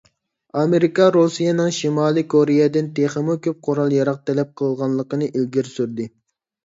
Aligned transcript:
ئامېرىكا 0.59 1.05
رۇسىيەنىڭ 1.15 1.69
شىمالىي 1.81 2.25
كورېيەدىن 2.35 2.89
تېخىمۇ 3.01 3.35
كۆپ 3.49 3.61
قورال-ياراغ 3.69 4.19
تەلەپ 4.31 4.57
قىلغانلىقىنى 4.63 5.29
ئىلگىرى 5.35 5.75
سۈردى. 5.77 6.09